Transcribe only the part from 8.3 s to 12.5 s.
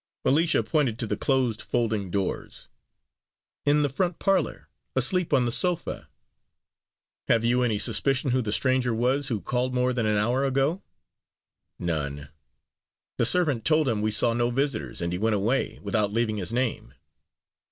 who the stranger was who called more than an hour ago?" "None.